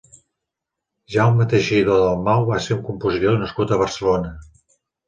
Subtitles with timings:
[1.17, 4.39] Jaume Teixidor Dalmau va ser un compositor nascut a Barcelona.